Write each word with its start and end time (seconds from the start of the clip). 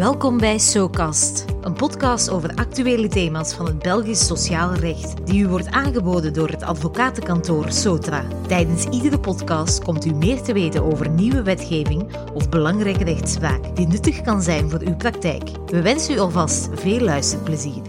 Welkom 0.00 0.38
bij 0.38 0.58
SoCast, 0.58 1.44
een 1.60 1.74
podcast 1.74 2.30
over 2.30 2.54
actuele 2.54 3.08
thema's 3.08 3.54
van 3.54 3.66
het 3.66 3.78
Belgisch 3.78 4.26
sociaal 4.26 4.74
recht, 4.74 5.26
die 5.26 5.42
u 5.42 5.48
wordt 5.48 5.66
aangeboden 5.66 6.32
door 6.32 6.48
het 6.48 6.62
advocatenkantoor 6.62 7.72
Sotra. 7.72 8.24
Tijdens 8.46 8.84
iedere 8.84 9.20
podcast 9.20 9.84
komt 9.84 10.04
u 10.04 10.14
meer 10.14 10.42
te 10.42 10.52
weten 10.52 10.84
over 10.84 11.08
nieuwe 11.08 11.42
wetgeving 11.42 12.16
of 12.34 12.48
belangrijke 12.48 13.04
rechtspraak 13.04 13.76
die 13.76 13.86
nuttig 13.86 14.22
kan 14.22 14.42
zijn 14.42 14.70
voor 14.70 14.80
uw 14.80 14.96
praktijk. 14.96 15.50
We 15.66 15.82
wensen 15.82 16.14
u 16.14 16.18
alvast 16.18 16.68
veel 16.72 17.00
luisterplezier. 17.00 17.82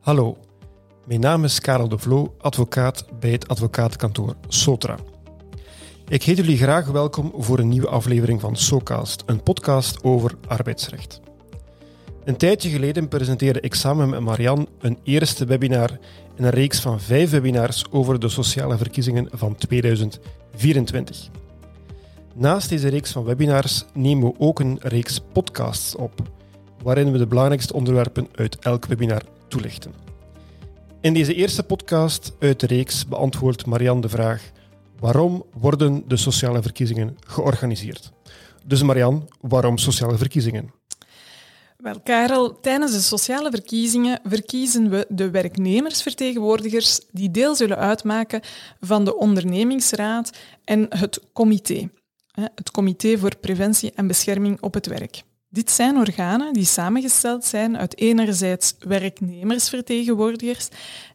Hallo, 0.00 0.38
mijn 1.06 1.20
naam 1.20 1.44
is 1.44 1.60
Karel 1.60 1.88
de 1.88 1.98
Vloo, 1.98 2.34
advocaat 2.38 3.04
bij 3.20 3.30
het 3.30 3.48
advocatenkantoor 3.48 4.34
Sotra. 4.48 4.96
Ik 6.10 6.22
heet 6.22 6.36
jullie 6.36 6.56
graag 6.56 6.86
welkom 6.86 7.32
voor 7.36 7.58
een 7.58 7.68
nieuwe 7.68 7.88
aflevering 7.88 8.40
van 8.40 8.56
SoCast, 8.56 9.22
een 9.26 9.42
podcast 9.42 10.02
over 10.02 10.34
arbeidsrecht. 10.46 11.20
Een 12.24 12.36
tijdje 12.36 12.70
geleden 12.70 13.08
presenteerde 13.08 13.60
ik 13.60 13.74
samen 13.74 14.08
met 14.08 14.20
Marian 14.20 14.68
een 14.80 14.98
eerste 15.02 15.44
webinar 15.44 15.90
in 16.36 16.44
een 16.44 16.50
reeks 16.50 16.80
van 16.80 17.00
vijf 17.00 17.30
webinars 17.30 17.84
over 17.90 18.20
de 18.20 18.28
sociale 18.28 18.76
verkiezingen 18.76 19.28
van 19.32 19.56
2024. 19.56 21.28
Naast 22.34 22.68
deze 22.68 22.88
reeks 22.88 23.12
van 23.12 23.24
webinars 23.24 23.84
nemen 23.94 24.28
we 24.28 24.38
ook 24.38 24.60
een 24.60 24.78
reeks 24.82 25.20
podcasts 25.32 25.94
op, 25.94 26.12
waarin 26.82 27.12
we 27.12 27.18
de 27.18 27.26
belangrijkste 27.26 27.72
onderwerpen 27.72 28.28
uit 28.34 28.58
elk 28.58 28.86
webinar 28.86 29.22
toelichten. 29.48 29.92
In 31.00 31.14
deze 31.14 31.34
eerste 31.34 31.62
podcast 31.62 32.32
uit 32.38 32.60
de 32.60 32.66
reeks 32.66 33.06
beantwoordt 33.06 33.66
Marian 33.66 34.00
de 34.00 34.08
vraag 34.08 34.50
Waarom 34.98 35.44
worden 35.52 36.04
de 36.08 36.16
sociale 36.16 36.62
verkiezingen 36.62 37.16
georganiseerd? 37.26 38.12
Dus 38.64 38.82
Marian, 38.82 39.28
waarom 39.40 39.78
sociale 39.78 40.18
verkiezingen? 40.18 40.72
Wel, 41.76 42.00
Karel, 42.00 42.60
tijdens 42.60 42.92
de 42.92 43.00
sociale 43.00 43.50
verkiezingen 43.50 44.20
verkiezen 44.24 44.90
we 44.90 45.06
de 45.08 45.30
werknemersvertegenwoordigers 45.30 47.00
die 47.10 47.30
deel 47.30 47.54
zullen 47.54 47.76
uitmaken 47.76 48.40
van 48.80 49.04
de 49.04 49.16
ondernemingsraad 49.16 50.30
en 50.64 50.86
het 50.88 51.20
comité. 51.32 51.90
Het 52.54 52.70
Comité 52.70 53.18
voor 53.18 53.36
Preventie 53.36 53.92
en 53.94 54.06
Bescherming 54.06 54.60
op 54.60 54.74
het 54.74 54.86
Werk. 54.86 55.22
Dit 55.50 55.70
zijn 55.70 55.96
organen 55.96 56.52
die 56.52 56.64
samengesteld 56.64 57.44
zijn 57.44 57.78
uit 57.78 57.98
enerzijds 57.98 58.74
werknemersvertegenwoordigers 58.78 60.68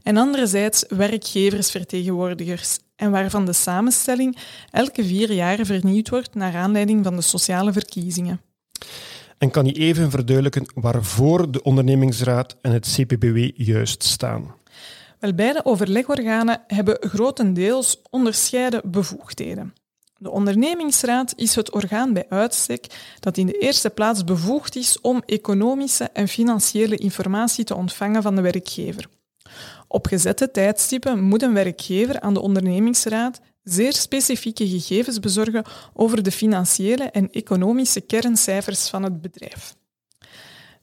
en 0.03 0.17
anderzijds 0.17 0.85
werkgeversvertegenwoordigers 0.87 2.79
en 2.95 3.11
waarvan 3.11 3.45
de 3.45 3.53
samenstelling 3.53 4.37
elke 4.71 5.05
vier 5.05 5.31
jaar 5.31 5.65
vernieuwd 5.65 6.09
wordt 6.09 6.35
naar 6.35 6.55
aanleiding 6.55 7.03
van 7.03 7.15
de 7.15 7.21
sociale 7.21 7.73
verkiezingen. 7.73 8.41
En 9.37 9.51
kan 9.51 9.65
je 9.65 9.73
even 9.73 10.11
verduidelijken 10.11 10.65
waarvoor 10.75 11.51
de 11.51 11.63
ondernemingsraad 11.63 12.57
en 12.61 12.71
het 12.71 12.95
CPBW 12.95 13.49
juist 13.55 14.03
staan? 14.03 14.55
Wel, 15.19 15.33
beide 15.33 15.65
overlegorganen 15.65 16.61
hebben 16.67 16.97
grotendeels 16.99 18.01
onderscheiden 18.09 18.81
bevoegdheden. 18.85 19.73
De 20.17 20.29
ondernemingsraad 20.29 21.33
is 21.35 21.55
het 21.55 21.71
orgaan 21.71 22.13
bij 22.13 22.25
uitstek 22.29 22.85
dat 23.19 23.37
in 23.37 23.45
de 23.45 23.57
eerste 23.57 23.89
plaats 23.89 24.23
bevoegd 24.23 24.75
is 24.75 25.01
om 25.01 25.23
economische 25.25 26.03
en 26.03 26.27
financiële 26.27 26.95
informatie 26.95 27.63
te 27.63 27.75
ontvangen 27.75 28.21
van 28.21 28.35
de 28.35 28.41
werkgever. 28.41 29.07
Op 29.93 30.07
gezette 30.07 30.51
tijdstippen 30.51 31.23
moet 31.23 31.41
een 31.41 31.53
werkgever 31.53 32.19
aan 32.19 32.33
de 32.33 32.39
ondernemingsraad 32.39 33.39
zeer 33.63 33.93
specifieke 33.93 34.67
gegevens 34.67 35.19
bezorgen 35.19 35.65
over 35.93 36.23
de 36.23 36.31
financiële 36.31 37.03
en 37.03 37.31
economische 37.31 38.01
kerncijfers 38.01 38.89
van 38.89 39.03
het 39.03 39.21
bedrijf. 39.21 39.75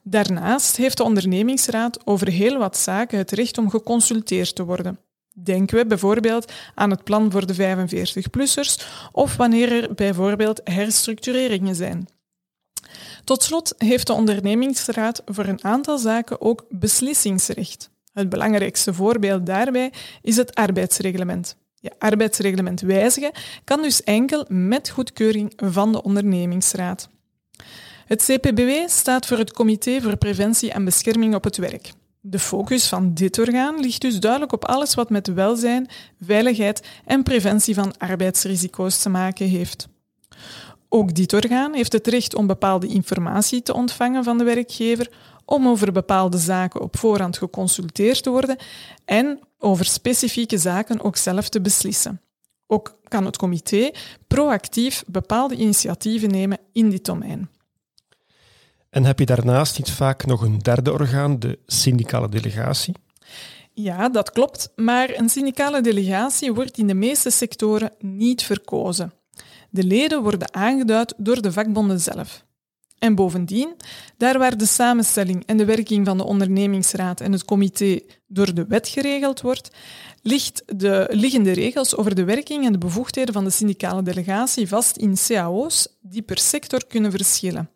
Daarnaast 0.02 0.76
heeft 0.76 0.96
de 0.96 1.02
ondernemingsraad 1.02 2.06
over 2.06 2.28
heel 2.28 2.58
wat 2.58 2.76
zaken 2.76 3.18
het 3.18 3.30
recht 3.30 3.58
om 3.58 3.70
geconsulteerd 3.70 4.54
te 4.54 4.64
worden. 4.64 4.98
Denken 5.42 5.76
we 5.76 5.86
bijvoorbeeld 5.86 6.52
aan 6.74 6.90
het 6.90 7.04
plan 7.04 7.30
voor 7.30 7.46
de 7.46 7.54
45-plussers 7.54 8.84
of 9.12 9.36
wanneer 9.36 9.72
er 9.72 9.94
bijvoorbeeld 9.94 10.60
herstructureringen 10.64 11.74
zijn. 11.74 12.08
Tot 13.24 13.42
slot 13.42 13.74
heeft 13.78 14.06
de 14.06 14.12
ondernemingsraad 14.12 15.22
voor 15.26 15.44
een 15.44 15.64
aantal 15.64 15.98
zaken 15.98 16.40
ook 16.40 16.64
beslissingsrecht. 16.68 17.90
Het 18.12 18.28
belangrijkste 18.28 18.94
voorbeeld 18.94 19.46
daarbij 19.46 19.92
is 20.22 20.36
het 20.36 20.54
arbeidsreglement. 20.54 21.56
Je 21.74 21.92
arbeidsreglement 21.98 22.80
wijzigen 22.80 23.32
kan 23.64 23.82
dus 23.82 24.02
enkel 24.02 24.44
met 24.48 24.88
goedkeuring 24.88 25.52
van 25.56 25.92
de 25.92 26.02
ondernemingsraad. 26.02 27.08
Het 28.06 28.22
CPBW 28.22 28.88
staat 28.88 29.26
voor 29.26 29.38
het 29.38 29.52
Comité 29.52 30.00
voor 30.00 30.16
Preventie 30.16 30.72
en 30.72 30.84
Bescherming 30.84 31.34
op 31.34 31.44
het 31.44 31.56
Werk. 31.56 31.92
De 32.20 32.38
focus 32.38 32.88
van 32.88 33.14
dit 33.14 33.38
orgaan 33.38 33.80
ligt 33.80 34.00
dus 34.00 34.20
duidelijk 34.20 34.52
op 34.52 34.64
alles 34.64 34.94
wat 34.94 35.10
met 35.10 35.26
welzijn, 35.26 35.88
veiligheid 36.20 36.86
en 37.04 37.22
preventie 37.22 37.74
van 37.74 37.96
arbeidsrisico's 37.98 38.98
te 38.98 39.08
maken 39.08 39.48
heeft. 39.48 39.88
Ook 40.88 41.14
dit 41.14 41.32
orgaan 41.32 41.74
heeft 41.74 41.92
het 41.92 42.06
recht 42.06 42.34
om 42.34 42.46
bepaalde 42.46 42.86
informatie 42.86 43.62
te 43.62 43.74
ontvangen 43.74 44.24
van 44.24 44.38
de 44.38 44.44
werkgever, 44.44 45.10
om 45.50 45.68
over 45.68 45.92
bepaalde 45.92 46.38
zaken 46.38 46.80
op 46.80 46.98
voorhand 46.98 47.38
geconsulteerd 47.38 48.22
te 48.22 48.30
worden 48.30 48.56
en 49.04 49.38
over 49.58 49.84
specifieke 49.84 50.58
zaken 50.58 51.02
ook 51.02 51.16
zelf 51.16 51.48
te 51.48 51.60
beslissen. 51.60 52.20
Ook 52.66 52.98
kan 53.08 53.24
het 53.24 53.36
comité 53.36 53.90
proactief 54.26 55.04
bepaalde 55.06 55.54
initiatieven 55.54 56.30
nemen 56.30 56.58
in 56.72 56.90
dit 56.90 57.04
domein. 57.04 57.50
En 58.90 59.04
heb 59.04 59.18
je 59.18 59.26
daarnaast 59.26 59.78
niet 59.78 59.90
vaak 59.90 60.26
nog 60.26 60.40
een 60.42 60.58
derde 60.58 60.92
orgaan, 60.92 61.38
de 61.38 61.58
syndicale 61.66 62.28
delegatie? 62.28 62.94
Ja, 63.72 64.08
dat 64.08 64.30
klopt, 64.30 64.72
maar 64.76 65.10
een 65.18 65.28
syndicale 65.28 65.80
delegatie 65.80 66.52
wordt 66.52 66.78
in 66.78 66.86
de 66.86 66.94
meeste 66.94 67.30
sectoren 67.30 67.92
niet 67.98 68.42
verkozen. 68.42 69.12
De 69.70 69.84
leden 69.84 70.22
worden 70.22 70.54
aangeduid 70.54 71.14
door 71.16 71.42
de 71.42 71.52
vakbonden 71.52 72.00
zelf. 72.00 72.44
En 73.00 73.14
bovendien, 73.14 73.74
daar 74.16 74.38
waar 74.38 74.56
de 74.56 74.66
samenstelling 74.66 75.42
en 75.46 75.56
de 75.56 75.64
werking 75.64 76.06
van 76.06 76.16
de 76.16 76.24
ondernemingsraad 76.24 77.20
en 77.20 77.32
het 77.32 77.44
comité 77.44 78.00
door 78.26 78.54
de 78.54 78.66
wet 78.66 78.88
geregeld 78.88 79.40
wordt, 79.40 79.70
ligt 80.22 80.62
de, 80.66 81.06
liggen 81.10 81.42
de 81.42 81.52
regels 81.52 81.96
over 81.96 82.14
de 82.14 82.24
werking 82.24 82.64
en 82.64 82.72
de 82.72 82.78
bevoegdheden 82.78 83.34
van 83.34 83.44
de 83.44 83.50
syndicale 83.50 84.02
delegatie 84.02 84.68
vast 84.68 84.96
in 84.96 85.16
cao's 85.26 85.98
die 86.00 86.22
per 86.22 86.38
sector 86.38 86.86
kunnen 86.86 87.10
verschillen. 87.10 87.70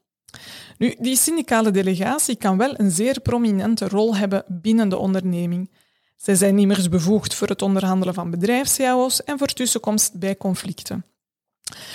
Nu, 0.79 0.95
die 0.99 1.17
syndicale 1.17 1.71
delegatie 1.71 2.37
kan 2.37 2.57
wel 2.57 2.81
een 2.81 2.91
zeer 2.91 3.21
prominente 3.21 3.89
rol 3.89 4.17
hebben 4.17 4.45
binnen 4.49 4.89
de 4.89 4.97
onderneming. 4.97 5.71
Zij 6.17 6.35
zijn 6.35 6.59
immers 6.59 6.89
bevoegd 6.89 7.35
voor 7.35 7.49
het 7.49 7.63
onderhandelen 7.63 8.15
van 8.15 8.31
bedrijfscao's 8.31 9.23
en 9.23 9.39
voor 9.39 9.47
tussenkomst 9.47 10.19
bij 10.19 10.37
conflicten. 10.37 11.05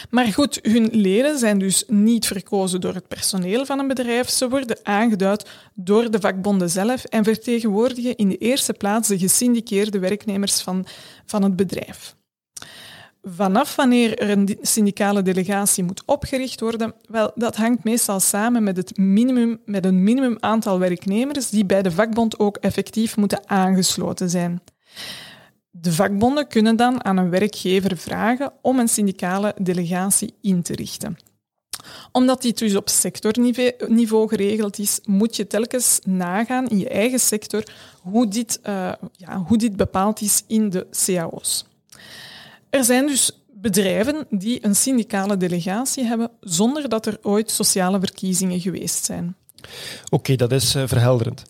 Maar 0.09 0.25
goed, 0.25 0.59
hun 0.61 0.89
leden 0.91 1.37
zijn 1.37 1.59
dus 1.59 1.83
niet 1.87 2.27
verkozen 2.27 2.81
door 2.81 2.93
het 2.93 3.07
personeel 3.07 3.65
van 3.65 3.79
een 3.79 3.87
bedrijf. 3.87 4.29
Ze 4.29 4.49
worden 4.49 4.77
aangeduid 4.83 5.49
door 5.73 6.11
de 6.11 6.19
vakbonden 6.19 6.69
zelf 6.69 7.03
en 7.03 7.23
vertegenwoordigen 7.23 8.15
in 8.15 8.29
de 8.29 8.37
eerste 8.37 8.73
plaats 8.73 9.07
de 9.07 9.17
gesyndiceerde 9.17 9.99
werknemers 9.99 10.61
van, 10.61 10.85
van 11.25 11.43
het 11.43 11.55
bedrijf. 11.55 12.17
Vanaf 13.23 13.75
wanneer 13.75 14.17
er 14.19 14.29
een 14.29 14.57
syndicale 14.61 15.21
delegatie 15.21 15.83
moet 15.83 16.03
opgericht 16.05 16.59
worden, 16.59 16.93
wel, 17.09 17.31
dat 17.35 17.55
hangt 17.55 17.83
meestal 17.83 18.19
samen 18.19 18.63
met, 18.63 18.77
het 18.77 18.97
minimum, 18.97 19.61
met 19.65 19.85
een 19.85 20.03
minimum 20.03 20.37
aantal 20.39 20.79
werknemers 20.79 21.49
die 21.49 21.65
bij 21.65 21.81
de 21.81 21.91
vakbond 21.91 22.39
ook 22.39 22.57
effectief 22.57 23.17
moeten 23.17 23.49
aangesloten 23.49 24.29
zijn. 24.29 24.61
De 25.71 25.91
vakbonden 25.93 26.47
kunnen 26.47 26.75
dan 26.75 27.05
aan 27.05 27.17
een 27.17 27.29
werkgever 27.29 27.97
vragen 27.97 28.53
om 28.61 28.79
een 28.79 28.87
syndicale 28.87 29.55
delegatie 29.61 30.33
in 30.41 30.61
te 30.61 30.75
richten. 30.75 31.17
Omdat 32.11 32.41
dit 32.41 32.57
dus 32.57 32.75
op 32.75 32.89
sectorniveau 32.89 34.27
geregeld 34.27 34.79
is, 34.79 34.99
moet 35.03 35.35
je 35.35 35.47
telkens 35.47 35.99
nagaan 36.03 36.67
in 36.67 36.77
je 36.77 36.89
eigen 36.89 37.19
sector 37.19 37.63
hoe 38.01 38.27
dit, 38.27 38.59
uh, 38.67 38.91
ja, 39.11 39.37
hoe 39.37 39.57
dit 39.57 39.75
bepaald 39.75 40.21
is 40.21 40.43
in 40.47 40.69
de 40.69 40.87
cao's. 41.05 41.65
Er 42.69 42.83
zijn 42.83 43.07
dus 43.07 43.31
bedrijven 43.53 44.25
die 44.29 44.65
een 44.65 44.75
syndicale 44.75 45.37
delegatie 45.37 46.03
hebben 46.03 46.31
zonder 46.39 46.89
dat 46.89 47.05
er 47.05 47.19
ooit 47.21 47.51
sociale 47.51 47.99
verkiezingen 47.99 48.59
geweest 48.59 49.05
zijn. 49.05 49.35
Oké, 50.09 50.35
dat 50.35 50.51
is 50.51 50.75
uh, 50.75 50.83
verhelderend. 50.85 51.43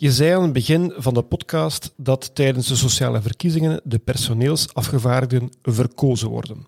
Je 0.00 0.12
zei 0.12 0.34
aan 0.34 0.42
het 0.42 0.52
begin 0.52 0.92
van 0.96 1.14
de 1.14 1.22
podcast 1.22 1.92
dat 1.96 2.34
tijdens 2.34 2.68
de 2.68 2.76
sociale 2.76 3.22
verkiezingen 3.22 3.80
de 3.84 3.98
personeelsafgevaardigden 3.98 5.50
verkozen 5.62 6.28
worden. 6.28 6.66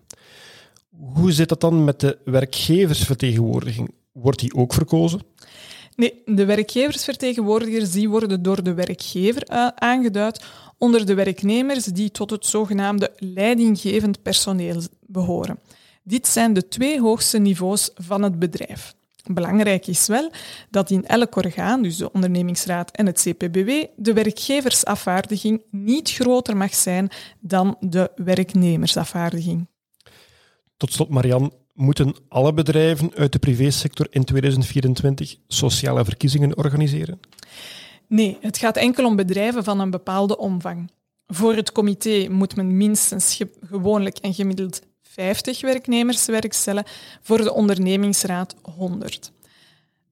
Hoe 0.89 1.31
zit 1.31 1.49
dat 1.49 1.61
dan 1.61 1.83
met 1.83 1.99
de 1.99 2.17
werkgeversvertegenwoordiging? 2.25 3.93
Wordt 4.11 4.39
die 4.39 4.55
ook 4.55 4.73
verkozen? 4.73 5.21
Nee, 5.95 6.21
de 6.25 6.45
werkgeversvertegenwoordigers 6.45 7.91
die 7.91 8.09
worden 8.09 8.43
door 8.43 8.63
de 8.63 8.73
werkgever 8.73 9.51
uh, 9.51 9.67
aangeduid 9.75 10.43
onder 10.77 11.05
de 11.05 11.13
werknemers 11.13 11.85
die 11.85 12.11
tot 12.11 12.29
het 12.29 12.45
zogenaamde 12.45 13.11
leidinggevend 13.17 14.21
personeel 14.21 14.81
behoren. 15.07 15.59
Dit 16.03 16.27
zijn 16.27 16.53
de 16.53 16.67
twee 16.67 17.01
hoogste 17.01 17.37
niveaus 17.37 17.89
van 17.95 18.21
het 18.21 18.39
bedrijf. 18.39 18.93
Belangrijk 19.31 19.87
is 19.87 20.07
wel 20.07 20.31
dat 20.69 20.89
in 20.89 21.05
elk 21.05 21.35
orgaan, 21.35 21.81
dus 21.81 21.97
de 21.97 22.11
ondernemingsraad 22.11 22.91
en 22.91 23.05
het 23.05 23.21
CPBW, 23.21 23.69
de 23.95 24.13
werkgeversafvaardiging 24.13 25.63
niet 25.71 26.11
groter 26.11 26.57
mag 26.57 26.73
zijn 26.73 27.09
dan 27.39 27.75
de 27.79 28.11
werknemersafvaardiging. 28.15 29.67
Tot 30.77 30.93
slot, 30.93 31.09
Marian, 31.09 31.53
moeten 31.73 32.15
alle 32.27 32.53
bedrijven 32.53 33.13
uit 33.15 33.31
de 33.31 33.39
privésector 33.39 34.07
in 34.09 34.23
2024 34.23 35.35
sociale 35.47 36.05
verkiezingen 36.05 36.57
organiseren? 36.57 37.19
Nee, 38.07 38.37
het 38.41 38.57
gaat 38.57 38.77
enkel 38.77 39.05
om 39.05 39.15
bedrijven 39.15 39.63
van 39.63 39.79
een 39.79 39.91
bepaalde 39.91 40.37
omvang. 40.37 40.91
Voor 41.25 41.55
het 41.55 41.71
comité 41.71 42.27
moet 42.29 42.55
men 42.55 42.77
minstens 42.77 43.39
gewoonlijk 43.61 44.17
en 44.17 44.33
gemiddeld 44.33 44.81
50 45.13 45.61
werknemers 45.61 46.25
werkstellen, 46.25 46.83
voor 47.21 47.37
de 47.37 47.53
ondernemingsraad 47.53 48.55
100. 48.61 49.31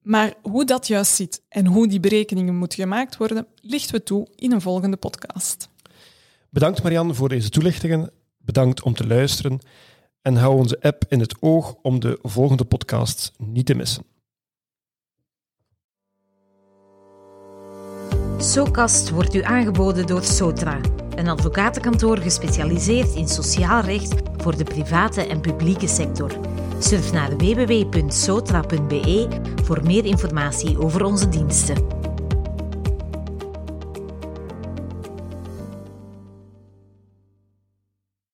Maar 0.02 0.34
hoe 0.42 0.64
dat 0.64 0.86
juist 0.86 1.14
zit 1.14 1.42
en 1.48 1.66
hoe 1.66 1.88
die 1.88 2.00
berekeningen 2.00 2.56
moeten 2.56 2.78
gemaakt 2.78 3.16
worden, 3.16 3.46
lichten 3.60 3.94
we 3.94 4.02
toe 4.02 4.28
in 4.36 4.52
een 4.52 4.60
volgende 4.60 4.96
podcast. 4.96 5.68
Bedankt 6.50 6.82
Marianne 6.82 7.14
voor 7.14 7.28
deze 7.28 7.48
toelichtingen. 7.48 8.10
Bedankt 8.38 8.82
om 8.82 8.94
te 8.94 9.06
luisteren. 9.06 9.58
En 10.22 10.36
hou 10.36 10.56
onze 10.56 10.80
app 10.80 11.04
in 11.08 11.20
het 11.20 11.42
oog 11.42 11.74
om 11.82 12.00
de 12.00 12.18
volgende 12.22 12.64
podcasts 12.64 13.32
niet 13.38 13.66
te 13.66 13.74
missen. 13.74 14.04
SoCast 18.42 19.10
wordt 19.10 19.34
u 19.34 19.42
aangeboden 19.42 20.06
door 20.06 20.22
Sotra, 20.22 20.80
een 21.14 21.28
advocatenkantoor 21.28 22.18
gespecialiseerd 22.18 23.14
in 23.14 23.28
sociaal 23.28 23.80
recht 23.80 24.14
voor 24.36 24.56
de 24.56 24.64
private 24.64 25.26
en 25.26 25.40
publieke 25.40 25.86
sector. 25.86 26.30
Surf 26.78 27.12
naar 27.12 27.36
www.sotra.be 27.36 29.28
voor 29.64 29.82
meer 29.82 30.04
informatie 30.04 30.78
over 30.78 31.04
onze 31.04 31.28
diensten. 31.28 32.01